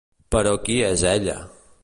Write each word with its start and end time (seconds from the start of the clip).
Però 0.35 0.53
qui 0.63 0.79
és 0.87 1.05
ella? 1.13 1.37